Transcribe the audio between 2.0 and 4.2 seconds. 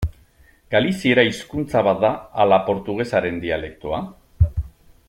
da ala portugesaren dialektoa?